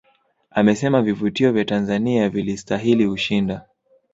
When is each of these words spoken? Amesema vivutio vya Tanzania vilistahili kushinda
Amesema 0.51 1.01
vivutio 1.01 1.51
vya 1.51 1.65
Tanzania 1.65 2.29
vilistahili 2.29 3.07
kushinda 3.09 3.65